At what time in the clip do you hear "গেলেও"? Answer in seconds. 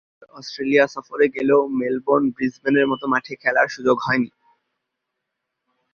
1.35-1.61